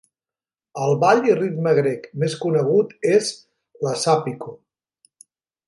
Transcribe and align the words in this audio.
El 0.85 0.93
ball 1.03 1.19
i 1.31 1.35
ritme 1.39 1.73
grec 1.79 2.09
més 2.23 2.37
conegut 2.45 2.97
és 3.13 3.29
l'hasàpiko. 3.85 4.59